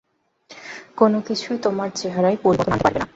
[0.97, 3.07] কোনোকিছুই তোমার চেহারায় পরিবর্তন আনতে পারবে না।